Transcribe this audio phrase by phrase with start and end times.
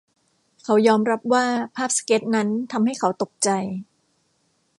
[0.63, 1.45] เขายอมรับว่า
[1.75, 3.49] ภาพสเก๊ตช์นั้นทำให้เขาตกใจ